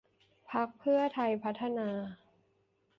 [0.51, 1.89] พรรคเพื่อไทยพัฒนา